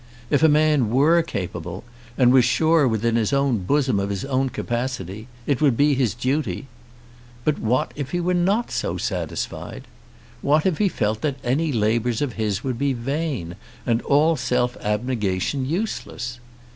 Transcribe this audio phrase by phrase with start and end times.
[0.31, 1.83] If a man were capable,
[2.17, 6.15] and was sure within his own bosom of his own capacity, it would be his
[6.15, 6.65] duty.
[7.43, 9.83] But what if he were not so satisfied?
[10.41, 14.75] What if he felt that any labours of his would be vain, and all self
[14.77, 16.39] abnegation useless?